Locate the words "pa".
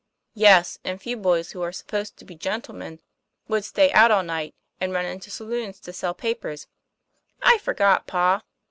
8.07-8.41